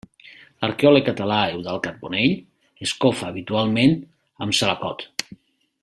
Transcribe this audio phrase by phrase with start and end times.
[0.63, 2.33] L'arqueòleg català Eudald Carbonell
[2.87, 3.95] es cofa habitualment
[4.47, 5.07] amb salacot.